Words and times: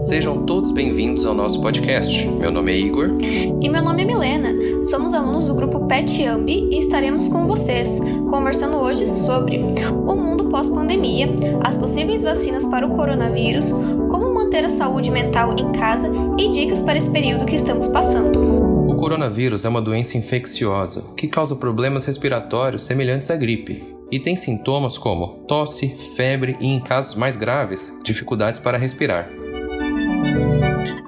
Sejam 0.00 0.46
todos 0.46 0.70
bem-vindos 0.70 1.26
ao 1.26 1.34
nosso 1.34 1.60
podcast. 1.60 2.26
Meu 2.26 2.50
nome 2.50 2.72
é 2.72 2.76
Igor. 2.78 3.18
E 3.60 3.68
meu 3.68 3.82
nome 3.82 4.02
é 4.02 4.06
Milena. 4.06 4.82
Somos 4.82 5.12
alunos 5.12 5.46
do 5.46 5.54
grupo 5.54 5.86
PET 5.86 6.24
Ambi 6.24 6.70
e 6.70 6.78
estaremos 6.78 7.28
com 7.28 7.44
vocês, 7.44 8.00
conversando 8.30 8.78
hoje 8.78 9.06
sobre 9.06 9.58
o 9.58 10.16
mundo 10.16 10.48
pós-pandemia, 10.48 11.28
as 11.62 11.76
possíveis 11.76 12.22
vacinas 12.22 12.66
para 12.66 12.86
o 12.86 12.96
coronavírus, 12.96 13.72
como 14.10 14.32
manter 14.32 14.64
a 14.64 14.70
saúde 14.70 15.10
mental 15.10 15.54
em 15.58 15.70
casa 15.72 16.10
e 16.38 16.48
dicas 16.48 16.80
para 16.80 16.96
esse 16.96 17.10
período 17.10 17.44
que 17.44 17.54
estamos 17.54 17.86
passando. 17.86 18.40
O 18.90 18.96
coronavírus 18.96 19.66
é 19.66 19.68
uma 19.68 19.82
doença 19.82 20.16
infecciosa 20.16 21.04
que 21.14 21.28
causa 21.28 21.56
problemas 21.56 22.06
respiratórios 22.06 22.84
semelhantes 22.84 23.30
à 23.30 23.36
gripe 23.36 23.86
e 24.10 24.18
tem 24.18 24.34
sintomas 24.34 24.96
como 24.96 25.44
tosse, 25.46 25.88
febre 26.16 26.56
e, 26.58 26.66
em 26.66 26.80
casos 26.80 27.14
mais 27.16 27.36
graves, 27.36 27.98
dificuldades 28.02 28.58
para 28.58 28.78
respirar. 28.78 29.39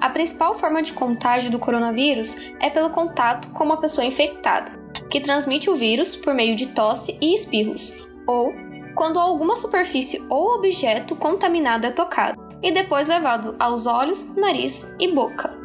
A 0.01 0.09
principal 0.09 0.53
forma 0.53 0.81
de 0.81 0.93
contágio 0.93 1.49
do 1.49 1.59
coronavírus 1.59 2.35
é 2.59 2.69
pelo 2.69 2.89
contato 2.89 3.49
com 3.49 3.63
uma 3.63 3.77
pessoa 3.77 4.05
infectada, 4.05 4.71
que 5.09 5.21
transmite 5.21 5.69
o 5.69 5.75
vírus 5.75 6.15
por 6.15 6.33
meio 6.33 6.55
de 6.55 6.67
tosse 6.67 7.17
e 7.21 7.33
espirros, 7.33 7.93
ou 8.27 8.53
quando 8.95 9.19
alguma 9.19 9.55
superfície 9.55 10.23
ou 10.29 10.55
objeto 10.55 11.15
contaminado 11.15 11.87
é 11.87 11.91
tocado 11.91 12.41
e 12.61 12.71
depois 12.71 13.07
levado 13.07 13.55
aos 13.59 13.85
olhos, 13.85 14.35
nariz 14.35 14.95
e 14.99 15.11
boca. 15.13 15.63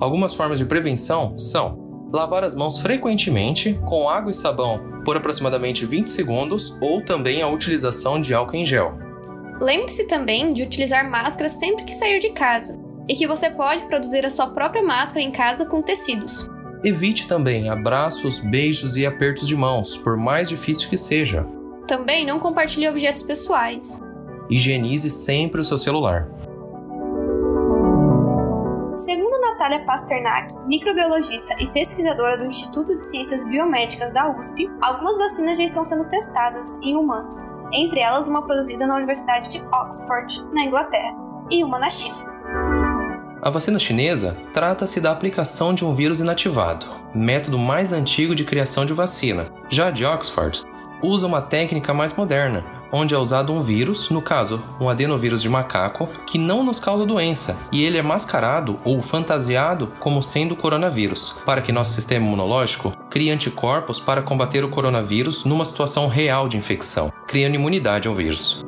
Algumas 0.00 0.34
formas 0.34 0.58
de 0.58 0.64
prevenção 0.64 1.38
são 1.38 2.08
lavar 2.12 2.44
as 2.44 2.54
mãos 2.54 2.80
frequentemente 2.80 3.78
com 3.86 4.08
água 4.08 4.30
e 4.30 4.34
sabão 4.34 5.02
por 5.04 5.16
aproximadamente 5.16 5.86
20 5.86 6.08
segundos 6.08 6.76
ou 6.80 7.04
também 7.04 7.40
a 7.40 7.48
utilização 7.48 8.20
de 8.20 8.34
álcool 8.34 8.56
em 8.56 8.64
gel. 8.64 9.11
Lembre-se 9.62 10.08
também 10.08 10.52
de 10.52 10.64
utilizar 10.64 11.08
máscara 11.08 11.48
sempre 11.48 11.84
que 11.84 11.94
sair 11.94 12.18
de 12.18 12.30
casa 12.30 12.76
e 13.08 13.14
que 13.14 13.28
você 13.28 13.48
pode 13.48 13.84
produzir 13.84 14.26
a 14.26 14.30
sua 14.30 14.48
própria 14.48 14.82
máscara 14.82 15.20
em 15.20 15.30
casa 15.30 15.64
com 15.66 15.80
tecidos. 15.80 16.50
Evite 16.82 17.28
também 17.28 17.70
abraços, 17.70 18.40
beijos 18.40 18.96
e 18.96 19.06
apertos 19.06 19.46
de 19.46 19.54
mãos, 19.54 19.96
por 19.96 20.16
mais 20.16 20.48
difícil 20.48 20.90
que 20.90 20.96
seja. 20.96 21.46
Também 21.86 22.26
não 22.26 22.40
compartilhe 22.40 22.88
objetos 22.88 23.22
pessoais. 23.22 24.00
Higienize 24.50 25.08
sempre 25.08 25.60
o 25.60 25.64
seu 25.64 25.78
celular. 25.78 26.28
Segundo 28.96 29.40
Natália 29.40 29.84
Pasternak, 29.86 30.54
microbiologista 30.66 31.54
e 31.62 31.68
pesquisadora 31.68 32.36
do 32.36 32.46
Instituto 32.46 32.96
de 32.96 33.00
Ciências 33.00 33.48
Biomédicas 33.48 34.12
da 34.12 34.28
USP, 34.36 34.68
algumas 34.80 35.16
vacinas 35.18 35.56
já 35.56 35.64
estão 35.64 35.84
sendo 35.84 36.08
testadas 36.08 36.80
em 36.82 36.96
humanos, 36.96 37.48
entre 37.72 38.00
elas 38.00 38.28
uma 38.28 38.44
produzida 38.44 38.86
na 38.86 38.96
Universidade 38.96 39.48
de 39.48 39.62
Oxford, 39.72 40.46
na 40.52 40.64
Inglaterra, 40.64 41.14
e 41.50 41.64
uma 41.64 41.78
na 41.78 41.88
China. 41.88 42.30
A 43.42 43.50
vacina 43.50 43.78
chinesa 43.78 44.36
trata-se 44.52 45.00
da 45.00 45.10
aplicação 45.10 45.74
de 45.74 45.84
um 45.84 45.92
vírus 45.92 46.20
inativado, 46.20 46.86
método 47.12 47.58
mais 47.58 47.92
antigo 47.92 48.34
de 48.34 48.44
criação 48.44 48.84
de 48.84 48.92
vacina. 48.92 49.46
Já 49.68 49.88
a 49.88 49.90
de 49.90 50.04
Oxford 50.04 50.62
usa 51.02 51.26
uma 51.26 51.42
técnica 51.42 51.92
mais 51.92 52.12
moderna, 52.12 52.64
onde 52.92 53.14
é 53.14 53.18
usado 53.18 53.52
um 53.52 53.60
vírus, 53.60 54.10
no 54.10 54.20
caso, 54.22 54.62
um 54.78 54.88
adenovírus 54.88 55.42
de 55.42 55.48
macaco, 55.48 56.06
que 56.26 56.38
não 56.38 56.62
nos 56.62 56.78
causa 56.78 57.06
doença, 57.06 57.58
e 57.72 57.82
ele 57.82 57.98
é 57.98 58.02
mascarado 58.02 58.78
ou 58.84 59.02
fantasiado 59.02 59.92
como 59.98 60.22
sendo 60.22 60.54
coronavírus, 60.54 61.38
para 61.44 61.62
que 61.62 61.72
nosso 61.72 61.94
sistema 61.94 62.24
imunológico 62.24 62.92
crie 63.12 63.30
anticorpos 63.30 64.00
para 64.00 64.22
combater 64.22 64.64
o 64.64 64.70
coronavírus 64.70 65.44
numa 65.44 65.66
situação 65.66 66.06
real 66.06 66.48
de 66.48 66.56
infecção, 66.56 67.12
criando 67.28 67.56
imunidade 67.56 68.08
ao 68.08 68.14
vírus. 68.14 68.64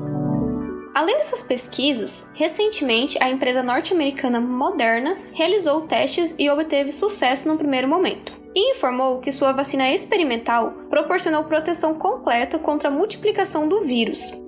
Além 0.95 1.17
dessas 1.17 1.43
pesquisas, 1.43 2.31
recentemente 2.35 3.17
a 3.23 3.31
empresa 3.31 3.63
norte-americana 3.63 4.43
Moderna 4.43 5.17
realizou 5.33 5.81
testes 5.81 6.37
e 6.39 6.51
obteve 6.51 6.93
sucesso 6.93 7.49
no 7.49 7.57
primeiro 7.57 7.89
momento 7.89 8.35
e 8.55 8.73
informou 8.73 9.19
que 9.19 9.33
sua 9.33 9.53
vacina 9.53 9.91
experimental 9.91 10.75
proporcionou 10.91 11.45
proteção 11.45 11.95
completa 11.95 12.59
contra 12.59 12.91
a 12.91 12.93
multiplicação 12.93 13.67
do 13.67 13.81
vírus. 13.81 14.41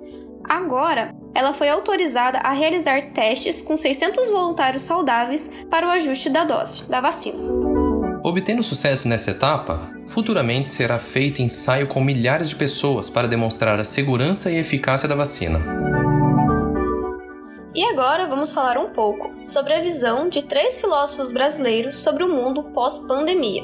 Agora, 0.47 1.09
ela 1.33 1.53
foi 1.53 1.69
autorizada 1.69 2.37
a 2.37 2.51
realizar 2.51 3.13
testes 3.13 3.63
com 3.63 3.75
600 3.75 4.29
voluntários 4.29 4.83
saudáveis 4.83 5.65
para 5.71 5.87
o 5.87 5.89
ajuste 5.89 6.29
da 6.29 6.43
dose 6.43 6.87
da 6.87 7.01
vacina. 7.01 7.66
Obtendo 8.27 8.61
sucesso 8.61 9.07
nessa 9.07 9.31
etapa, 9.31 9.89
futuramente 10.05 10.69
será 10.69 10.99
feito 10.99 11.41
ensaio 11.41 11.87
com 11.87 12.03
milhares 12.03 12.49
de 12.49 12.57
pessoas 12.57 13.09
para 13.09 13.25
demonstrar 13.25 13.79
a 13.79 13.85
segurança 13.85 14.51
e 14.51 14.57
eficácia 14.57 15.07
da 15.07 15.15
vacina. 15.15 15.61
E 17.73 17.81
agora 17.85 18.27
vamos 18.27 18.51
falar 18.51 18.77
um 18.77 18.89
pouco 18.89 19.31
sobre 19.45 19.73
a 19.73 19.79
visão 19.79 20.27
de 20.27 20.43
três 20.43 20.77
filósofos 20.81 21.31
brasileiros 21.31 21.95
sobre 21.95 22.21
o 22.21 22.27
mundo 22.27 22.63
pós-pandemia. 22.63 23.63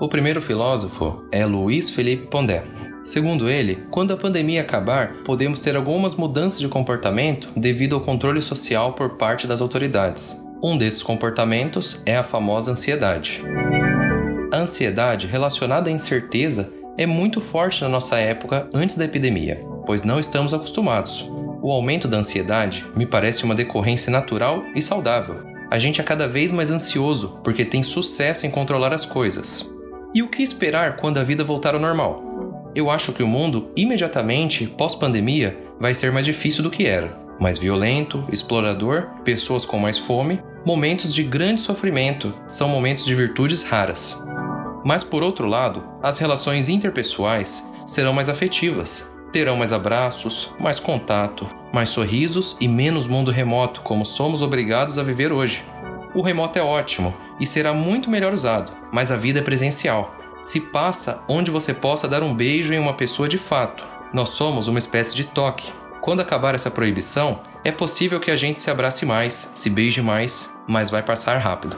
O 0.00 0.08
primeiro 0.08 0.42
filósofo 0.42 1.24
é 1.30 1.46
Luiz 1.46 1.90
Felipe 1.90 2.26
Pondé. 2.26 2.64
Segundo 3.08 3.48
ele, 3.48 3.86
quando 3.90 4.12
a 4.12 4.18
pandemia 4.18 4.60
acabar, 4.60 5.14
podemos 5.24 5.62
ter 5.62 5.74
algumas 5.74 6.14
mudanças 6.14 6.60
de 6.60 6.68
comportamento 6.68 7.48
devido 7.56 7.94
ao 7.94 8.02
controle 8.02 8.42
social 8.42 8.92
por 8.92 9.16
parte 9.16 9.46
das 9.46 9.62
autoridades. 9.62 10.44
Um 10.62 10.76
desses 10.76 11.02
comportamentos 11.02 12.02
é 12.04 12.18
a 12.18 12.22
famosa 12.22 12.72
ansiedade. 12.72 13.42
A 14.52 14.58
ansiedade 14.58 15.26
relacionada 15.26 15.88
à 15.88 15.92
incerteza 15.92 16.70
é 16.98 17.06
muito 17.06 17.40
forte 17.40 17.80
na 17.80 17.88
nossa 17.88 18.18
época 18.18 18.68
antes 18.74 18.98
da 18.98 19.06
epidemia, 19.06 19.64
pois 19.86 20.02
não 20.02 20.20
estamos 20.20 20.52
acostumados. 20.52 21.26
O 21.62 21.72
aumento 21.72 22.06
da 22.06 22.18
ansiedade 22.18 22.84
me 22.94 23.06
parece 23.06 23.42
uma 23.42 23.54
decorrência 23.54 24.12
natural 24.12 24.62
e 24.74 24.82
saudável. 24.82 25.36
A 25.70 25.78
gente 25.78 25.98
é 25.98 26.04
cada 26.04 26.28
vez 26.28 26.52
mais 26.52 26.70
ansioso 26.70 27.40
porque 27.42 27.64
tem 27.64 27.82
sucesso 27.82 28.46
em 28.46 28.50
controlar 28.50 28.92
as 28.92 29.06
coisas, 29.06 29.74
e 30.14 30.22
o 30.22 30.28
que 30.28 30.42
esperar 30.42 30.96
quando 30.96 31.16
a 31.16 31.24
vida 31.24 31.42
voltar 31.42 31.74
ao 31.74 31.80
normal? 31.80 32.27
Eu 32.78 32.92
acho 32.92 33.12
que 33.12 33.24
o 33.24 33.26
mundo, 33.26 33.72
imediatamente 33.74 34.64
pós-pandemia, 34.64 35.58
vai 35.80 35.92
ser 35.92 36.12
mais 36.12 36.24
difícil 36.24 36.62
do 36.62 36.70
que 36.70 36.86
era. 36.86 37.18
Mais 37.40 37.58
violento, 37.58 38.24
explorador, 38.30 39.08
pessoas 39.24 39.64
com 39.64 39.80
mais 39.80 39.98
fome, 39.98 40.40
momentos 40.64 41.12
de 41.12 41.24
grande 41.24 41.60
sofrimento 41.60 42.32
são 42.46 42.68
momentos 42.68 43.04
de 43.04 43.16
virtudes 43.16 43.64
raras. 43.64 44.24
Mas 44.84 45.02
por 45.02 45.24
outro 45.24 45.48
lado, 45.48 45.82
as 46.00 46.18
relações 46.18 46.68
interpessoais 46.68 47.68
serão 47.84 48.12
mais 48.12 48.28
afetivas, 48.28 49.12
terão 49.32 49.56
mais 49.56 49.72
abraços, 49.72 50.54
mais 50.60 50.78
contato, 50.78 51.48
mais 51.72 51.88
sorrisos 51.88 52.56
e 52.60 52.68
menos 52.68 53.08
mundo 53.08 53.32
remoto 53.32 53.80
como 53.80 54.04
somos 54.04 54.40
obrigados 54.40 54.98
a 54.98 55.02
viver 55.02 55.32
hoje. 55.32 55.64
O 56.14 56.22
remoto 56.22 56.60
é 56.60 56.62
ótimo 56.62 57.12
e 57.40 57.44
será 57.44 57.74
muito 57.74 58.08
melhor 58.08 58.32
usado, 58.32 58.70
mas 58.92 59.10
a 59.10 59.16
vida 59.16 59.40
é 59.40 59.42
presencial. 59.42 60.17
Se 60.40 60.60
passa 60.60 61.24
onde 61.28 61.50
você 61.50 61.74
possa 61.74 62.06
dar 62.06 62.22
um 62.22 62.32
beijo 62.32 62.72
em 62.72 62.78
uma 62.78 62.94
pessoa 62.94 63.28
de 63.28 63.36
fato. 63.36 63.84
Nós 64.12 64.30
somos 64.30 64.68
uma 64.68 64.78
espécie 64.78 65.14
de 65.14 65.24
toque. 65.24 65.72
Quando 66.00 66.20
acabar 66.20 66.54
essa 66.54 66.70
proibição, 66.70 67.40
é 67.64 67.72
possível 67.72 68.20
que 68.20 68.30
a 68.30 68.36
gente 68.36 68.60
se 68.60 68.70
abrace 68.70 69.04
mais, 69.04 69.34
se 69.34 69.68
beije 69.68 70.00
mais, 70.00 70.54
mas 70.66 70.90
vai 70.90 71.02
passar 71.02 71.36
rápido. 71.38 71.76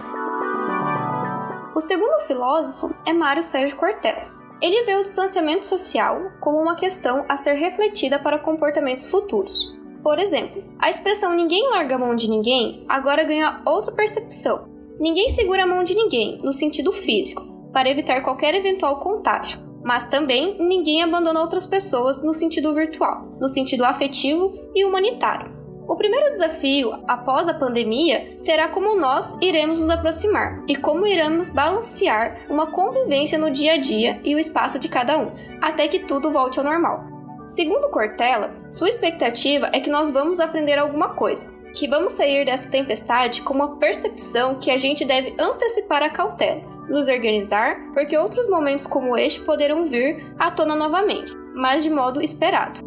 O 1.74 1.80
segundo 1.80 2.20
filósofo 2.26 2.94
é 3.06 3.14
Mário 3.14 3.42
Sérgio 3.42 3.76
Cortella. 3.76 4.28
Ele 4.60 4.84
vê 4.84 4.94
o 4.96 5.02
distanciamento 5.02 5.66
social 5.66 6.30
como 6.38 6.58
uma 6.58 6.76
questão 6.76 7.24
a 7.30 7.38
ser 7.38 7.54
refletida 7.54 8.18
para 8.18 8.38
comportamentos 8.38 9.06
futuros. 9.06 9.74
Por 10.02 10.18
exemplo, 10.18 10.62
a 10.78 10.90
expressão 10.90 11.34
ninguém 11.34 11.66
larga 11.70 11.94
a 11.94 11.98
mão 11.98 12.14
de 12.14 12.28
ninguém 12.28 12.84
agora 12.86 13.24
ganha 13.24 13.62
outra 13.64 13.90
percepção. 13.90 14.68
Ninguém 15.00 15.30
segura 15.30 15.62
a 15.62 15.66
mão 15.66 15.82
de 15.82 15.94
ninguém, 15.94 16.38
no 16.42 16.52
sentido 16.52 16.92
físico, 16.92 17.59
para 17.72 17.88
evitar 17.88 18.22
qualquer 18.22 18.54
eventual 18.54 18.98
contágio, 18.98 19.60
mas 19.82 20.06
também 20.08 20.56
ninguém 20.58 21.02
abandona 21.02 21.40
outras 21.40 21.66
pessoas 21.66 22.22
no 22.24 22.34
sentido 22.34 22.74
virtual, 22.74 23.36
no 23.40 23.48
sentido 23.48 23.84
afetivo 23.84 24.52
e 24.74 24.84
humanitário. 24.84 25.60
O 25.88 25.96
primeiro 25.96 26.30
desafio 26.30 26.92
após 27.08 27.48
a 27.48 27.54
pandemia 27.54 28.32
será 28.36 28.68
como 28.68 28.94
nós 28.94 29.36
iremos 29.42 29.80
nos 29.80 29.90
aproximar 29.90 30.62
e 30.68 30.76
como 30.76 31.04
iremos 31.04 31.50
balancear 31.50 32.46
uma 32.48 32.68
convivência 32.68 33.36
no 33.36 33.50
dia 33.50 33.72
a 33.72 33.76
dia 33.76 34.20
e 34.22 34.34
o 34.34 34.38
espaço 34.38 34.78
de 34.78 34.88
cada 34.88 35.18
um, 35.18 35.32
até 35.60 35.88
que 35.88 35.98
tudo 35.98 36.30
volte 36.30 36.60
ao 36.60 36.64
normal. 36.64 37.04
Segundo 37.48 37.90
Cortella, 37.90 38.54
sua 38.70 38.88
expectativa 38.88 39.68
é 39.72 39.80
que 39.80 39.90
nós 39.90 40.12
vamos 40.12 40.38
aprender 40.38 40.78
alguma 40.78 41.14
coisa, 41.14 41.58
que 41.74 41.88
vamos 41.88 42.12
sair 42.12 42.44
dessa 42.44 42.70
tempestade 42.70 43.42
com 43.42 43.52
uma 43.52 43.76
percepção 43.76 44.54
que 44.54 44.70
a 44.70 44.76
gente 44.76 45.04
deve 45.04 45.34
antecipar 45.40 46.04
a 46.04 46.10
cautela, 46.10 46.62
nos 46.90 47.08
organizar, 47.08 47.76
porque 47.94 48.18
outros 48.18 48.48
momentos 48.48 48.86
como 48.86 49.16
este 49.16 49.40
poderão 49.40 49.88
vir 49.88 50.34
à 50.38 50.50
tona 50.50 50.74
novamente, 50.74 51.32
mas 51.54 51.82
de 51.82 51.90
modo 51.90 52.20
esperado. 52.20 52.80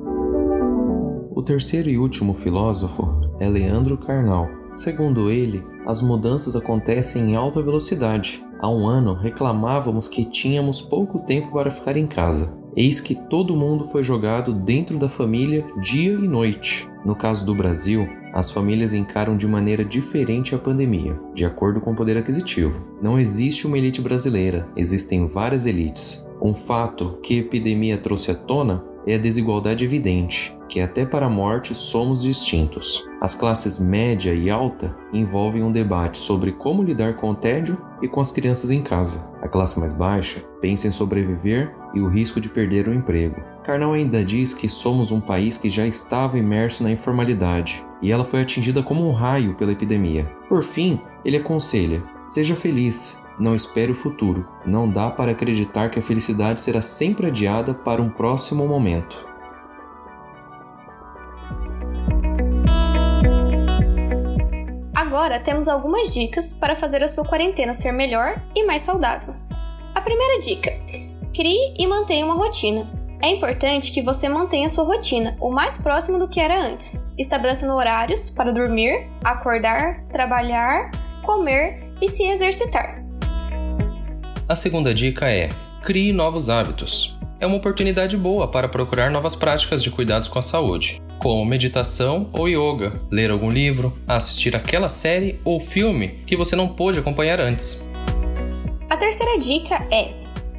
O 1.31 1.41
terceiro 1.41 1.89
e 1.89 1.97
último 1.97 2.33
filósofo 2.33 3.07
é 3.39 3.50
Leandro 3.50 3.97
Carnal. 3.97 4.47
Segundo 4.73 5.31
ele, 5.31 5.63
as 5.88 6.01
mudanças 6.01 6.55
acontecem 6.55 7.31
em 7.31 7.35
alta 7.35 7.61
velocidade. 7.61 8.45
Há 8.59 8.69
um 8.69 8.88
ano 8.88 9.13
reclamávamos 9.13 10.07
que 10.07 10.25
tínhamos 10.25 10.81
pouco 10.81 11.19
tempo 11.19 11.51
para 11.51 11.71
ficar 11.71 11.97
em 11.97 12.07
casa 12.07 12.62
eis 12.75 12.99
que 12.99 13.15
todo 13.15 13.55
mundo 13.55 13.83
foi 13.85 14.03
jogado 14.03 14.53
dentro 14.53 14.97
da 14.97 15.09
família 15.09 15.65
dia 15.81 16.11
e 16.11 16.27
noite. 16.27 16.89
No 17.05 17.15
caso 17.15 17.45
do 17.45 17.53
Brasil, 17.53 18.07
as 18.33 18.49
famílias 18.49 18.93
encaram 18.93 19.37
de 19.37 19.47
maneira 19.47 19.85
diferente 19.85 20.55
a 20.55 20.57
pandemia, 20.57 21.19
de 21.33 21.45
acordo 21.45 21.79
com 21.79 21.91
o 21.91 21.95
poder 21.95 22.17
aquisitivo. 22.17 22.83
Não 23.01 23.19
existe 23.19 23.67
uma 23.67 23.77
elite 23.77 24.01
brasileira, 24.01 24.67
existem 24.75 25.27
várias 25.27 25.65
elites. 25.65 26.27
Um 26.41 26.55
fato 26.55 27.19
que 27.21 27.35
a 27.35 27.41
epidemia 27.41 27.97
trouxe 27.97 28.31
à 28.31 28.35
tona 28.35 28.83
é 29.05 29.15
a 29.15 29.17
desigualdade 29.17 29.83
evidente, 29.83 30.57
que 30.67 30.79
até 30.79 31.05
para 31.05 31.25
a 31.25 31.29
morte 31.29 31.73
somos 31.75 32.23
distintos. 32.23 33.07
As 33.21 33.35
classes 33.35 33.79
média 33.79 34.33
e 34.33 34.50
alta 34.50 34.95
envolvem 35.13 35.63
um 35.63 35.71
debate 35.71 36.17
sobre 36.17 36.51
como 36.51 36.83
lidar 36.83 37.15
com 37.15 37.29
o 37.29 37.35
tédio 37.35 37.77
e 38.01 38.07
com 38.07 38.19
as 38.19 38.31
crianças 38.31 38.71
em 38.71 38.81
casa. 38.81 39.31
A 39.41 39.47
classe 39.47 39.79
mais 39.79 39.94
baixa 39.94 40.44
pensa 40.59 40.88
em 40.88 40.91
sobreviver 40.91 41.75
e 41.94 42.01
o 42.01 42.09
risco 42.09 42.41
de 42.41 42.50
perder 42.50 42.88
o 42.88 42.94
emprego. 42.94 43.41
Karnal 43.63 43.94
ainda 43.94 44.23
diz 44.23 44.53
que 44.53 44.67
somos 44.67 45.11
um 45.11 45.21
país 45.21 45.57
que 45.57 45.69
já 45.69 45.85
estava 45.85 46.38
imerso 46.38 46.83
na 46.83 46.91
informalidade 46.91 47.85
e 48.01 48.11
ela 48.11 48.25
foi 48.25 48.41
atingida 48.41 48.83
como 48.83 49.07
um 49.07 49.13
raio 49.13 49.55
pela 49.55 49.71
epidemia. 49.71 50.29
Por 50.50 50.63
fim, 50.63 51.00
ele 51.23 51.38
aconselha: 51.38 52.03
seja 52.23 52.55
feliz, 52.55 53.22
não 53.39 53.56
espere 53.56 53.91
o 53.91 53.95
futuro. 53.95 54.47
Não 54.65 54.89
dá 54.89 55.09
para 55.09 55.31
acreditar 55.31 55.89
que 55.89 56.00
a 56.00 56.03
felicidade 56.03 56.62
será 56.62 56.81
sempre 56.81 57.27
adiada 57.27 57.74
para 57.74 58.01
um 58.01 58.09
próximo 58.09 58.68
momento. 58.68 59.33
Agora 64.95 65.39
temos 65.39 65.68
algumas 65.68 66.13
dicas 66.13 66.53
para 66.53 66.75
fazer 66.75 67.03
a 67.03 67.07
sua 67.07 67.24
quarentena 67.24 67.74
ser 67.74 67.91
melhor 67.91 68.41
e 68.56 68.65
mais 68.65 68.81
saudável. 68.81 69.36
A 69.94 70.01
primeira 70.01 70.39
dica: 70.39 70.71
crie 71.33 71.75
e 71.77 71.86
mantenha 71.86 72.25
uma 72.25 72.36
rotina. 72.36 72.89
É 73.21 73.29
importante 73.29 73.91
que 73.91 74.01
você 74.01 74.27
mantenha 74.27 74.69
sua 74.69 74.83
rotina 74.83 75.38
o 75.39 75.50
mais 75.50 75.77
próximo 75.77 76.19
do 76.19 76.27
que 76.27 76.39
era 76.39 76.59
antes, 76.59 77.06
estabelecendo 77.18 77.74
horários 77.74 78.29
para 78.29 78.51
dormir, 78.51 79.09
acordar, 79.24 80.03
trabalhar, 80.12 80.91
comer 81.24 81.94
e 82.01 82.09
se 82.09 82.24
exercitar. 82.24 83.02
A 84.47 84.57
segunda 84.57 84.93
dica 84.93 85.31
é: 85.31 85.49
crie 85.81 86.11
novos 86.11 86.49
hábitos. 86.49 87.17
É 87.39 87.47
uma 87.47 87.55
oportunidade 87.55 88.17
boa 88.17 88.47
para 88.47 88.67
procurar 88.67 89.09
novas 89.09 89.35
práticas 89.35 89.81
de 89.81 89.89
cuidados 89.89 90.27
com 90.27 90.37
a 90.37 90.41
saúde, 90.41 91.01
como 91.17 91.45
meditação 91.45 92.29
ou 92.33 92.49
yoga, 92.49 93.01
ler 93.09 93.31
algum 93.31 93.49
livro, 93.49 93.97
assistir 94.05 94.53
aquela 94.53 94.89
série 94.89 95.39
ou 95.45 95.59
filme 95.61 96.23
que 96.25 96.35
você 96.35 96.57
não 96.57 96.67
pôde 96.67 96.99
acompanhar 96.99 97.39
antes. 97.39 97.89
A 98.89 98.97
terceira 98.97 99.39
dica 99.39 99.75
é: 99.89 100.13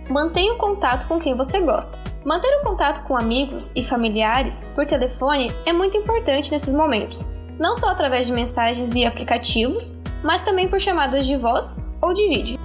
mantenha 0.08 0.54
o 0.54 0.58
contato 0.58 1.06
com 1.06 1.19
quem 1.19 1.36
você 1.36 1.60
gosta. 1.60 2.02
Manter 2.25 2.58
o 2.60 2.64
contato 2.64 3.04
com 3.04 3.14
amigos 3.14 3.76
e 3.76 3.82
familiares 3.82 4.72
por 4.75 4.86
telefone 4.86 5.54
é 5.66 5.75
muito 5.75 5.94
importante 5.94 6.50
nesses 6.50 6.72
momentos, 6.72 7.28
não 7.58 7.75
só 7.75 7.90
através 7.90 8.28
de 8.28 8.32
mensagens 8.32 8.90
via 8.90 9.08
aplicativos, 9.08 10.02
mas 10.22 10.40
também 10.40 10.66
por 10.66 10.81
chamadas 10.81 11.26
de 11.26 11.36
voz 11.36 11.86
ou 12.00 12.14
de 12.14 12.26
vídeo. 12.28 12.63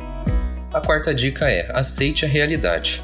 A 0.72 0.80
quarta 0.80 1.14
dica 1.16 1.50
é: 1.50 1.68
aceite 1.74 2.26
a 2.26 2.28
realidade. 2.28 3.04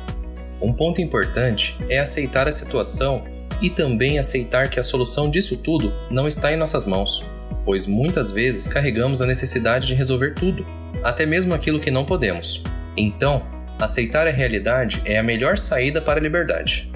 Um 0.62 0.72
ponto 0.72 1.02
importante 1.02 1.76
é 1.90 1.98
aceitar 1.98 2.48
a 2.48 2.52
situação 2.52 3.24
e 3.60 3.72
também 3.72 4.20
aceitar 4.20 4.70
que 4.70 4.80
a 4.80 4.84
solução 4.84 5.30
disso 5.32 5.58
tudo 5.58 5.92
não 6.12 6.28
está 6.28 6.54
em 6.54 6.58
nossas 6.58 6.86
mãos, 6.86 7.26
pois 7.66 7.88
muitas 7.88 8.30
vezes 8.30 8.68
carregamos 8.68 9.20
a 9.20 9.26
necessidade 9.26 9.88
de 9.88 9.96
resolver 9.96 10.36
tudo, 10.36 10.66
até 11.04 11.26
mesmo 11.26 11.56
aquilo 11.56 11.80
que 11.80 11.90
não 11.90 12.06
podemos. 12.06 12.64
Então, 12.96 13.44
aceitar 13.80 14.28
a 14.28 14.32
realidade 14.32 15.02
é 15.04 15.18
a 15.18 15.24
melhor 15.24 15.58
saída 15.58 16.00
para 16.00 16.20
a 16.20 16.24
liberdade. 16.24 16.92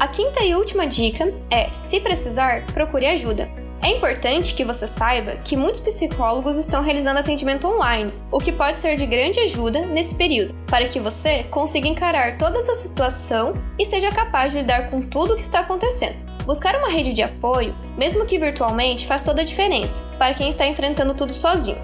A 0.00 0.08
quinta 0.08 0.42
e 0.44 0.54
última 0.54 0.86
dica 0.86 1.30
é: 1.50 1.70
se 1.72 2.00
precisar, 2.00 2.64
procure 2.72 3.04
ajuda. 3.04 3.67
É 3.80 3.90
importante 3.90 4.54
que 4.54 4.64
você 4.64 4.88
saiba 4.88 5.32
que 5.36 5.56
muitos 5.56 5.80
psicólogos 5.80 6.56
estão 6.56 6.82
realizando 6.82 7.20
atendimento 7.20 7.66
online, 7.66 8.12
o 8.30 8.38
que 8.38 8.50
pode 8.50 8.80
ser 8.80 8.96
de 8.96 9.06
grande 9.06 9.38
ajuda 9.40 9.86
nesse 9.86 10.16
período, 10.16 10.54
para 10.66 10.88
que 10.88 10.98
você 10.98 11.44
consiga 11.44 11.86
encarar 11.86 12.36
toda 12.36 12.58
essa 12.58 12.74
situação 12.74 13.54
e 13.78 13.84
seja 13.84 14.10
capaz 14.10 14.52
de 14.52 14.58
lidar 14.58 14.90
com 14.90 15.00
tudo 15.00 15.34
o 15.34 15.36
que 15.36 15.42
está 15.42 15.60
acontecendo. 15.60 16.16
Buscar 16.44 16.76
uma 16.76 16.90
rede 16.90 17.12
de 17.12 17.22
apoio, 17.22 17.74
mesmo 17.96 18.26
que 18.26 18.38
virtualmente, 18.38 19.06
faz 19.06 19.22
toda 19.22 19.42
a 19.42 19.44
diferença 19.44 20.04
para 20.18 20.34
quem 20.34 20.48
está 20.48 20.66
enfrentando 20.66 21.14
tudo 21.14 21.32
sozinho. 21.32 21.78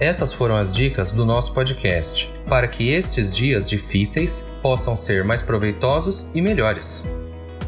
Essas 0.00 0.32
foram 0.32 0.54
as 0.56 0.74
dicas 0.74 1.12
do 1.12 1.26
nosso 1.26 1.52
podcast, 1.52 2.32
para 2.48 2.68
que 2.68 2.90
estes 2.90 3.34
dias 3.34 3.68
difíceis 3.68 4.48
possam 4.62 4.94
ser 4.94 5.24
mais 5.24 5.42
proveitosos 5.42 6.30
e 6.34 6.40
melhores. 6.40 7.04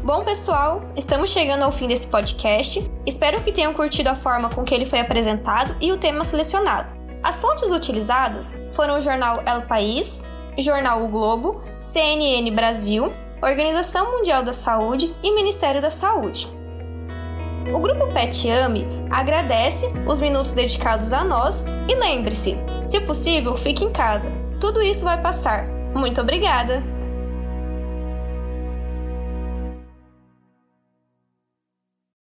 Bom, 0.03 0.23
pessoal, 0.23 0.81
estamos 0.95 1.29
chegando 1.29 1.61
ao 1.61 1.71
fim 1.71 1.87
desse 1.87 2.07
podcast. 2.07 2.91
Espero 3.05 3.39
que 3.43 3.51
tenham 3.51 3.71
curtido 3.71 4.09
a 4.09 4.15
forma 4.15 4.49
com 4.49 4.63
que 4.63 4.73
ele 4.73 4.85
foi 4.85 4.99
apresentado 4.99 5.75
e 5.79 5.91
o 5.91 5.97
tema 5.97 6.25
selecionado. 6.25 6.91
As 7.21 7.39
fontes 7.39 7.69
utilizadas 7.69 8.59
foram 8.71 8.97
o 8.97 8.99
jornal 8.99 9.43
El 9.45 9.61
País, 9.67 10.23
jornal 10.57 11.03
O 11.03 11.07
Globo, 11.07 11.61
CNN 11.79 12.49
Brasil, 12.49 13.13
Organização 13.43 14.17
Mundial 14.17 14.41
da 14.41 14.53
Saúde 14.53 15.15
e 15.21 15.35
Ministério 15.35 15.83
da 15.83 15.91
Saúde. 15.91 16.47
O 17.71 17.79
grupo 17.79 18.11
Pet 18.11 18.49
Ame 18.49 18.87
agradece 19.11 19.85
os 20.07 20.19
minutos 20.19 20.55
dedicados 20.55 21.13
a 21.13 21.23
nós 21.23 21.63
e 21.87 21.93
lembre-se, 21.93 22.57
se 22.81 23.01
possível, 23.01 23.55
fique 23.55 23.85
em 23.85 23.91
casa. 23.91 24.31
Tudo 24.59 24.81
isso 24.81 25.05
vai 25.05 25.21
passar. 25.21 25.67
Muito 25.93 26.19
obrigada! 26.21 26.90